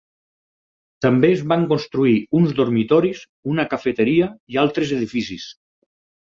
També 1.05 1.29
es 1.33 1.43
van 1.51 1.67
construir 1.73 2.15
uns 2.39 2.55
dormitoris, 2.61 3.21
una 3.53 3.67
cafeteria 3.75 4.31
i 4.55 4.59
altres 4.63 4.95
edificis. 4.99 5.47